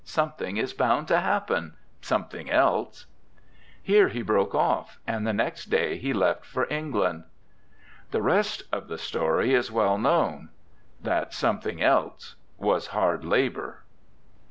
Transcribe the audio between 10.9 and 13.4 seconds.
That 'something else' was hard